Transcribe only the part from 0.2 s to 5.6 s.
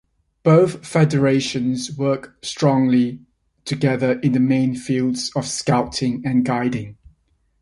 Both federations work strongly together in the main fields of